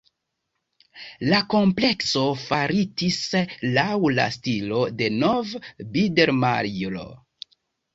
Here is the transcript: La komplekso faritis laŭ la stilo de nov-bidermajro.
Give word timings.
La 1.33 1.41
komplekso 1.55 2.25
faritis 2.47 3.21
laŭ 3.79 3.87
la 4.17 4.29
stilo 4.41 4.85
de 4.99 5.15
nov-bidermajro. 5.23 7.11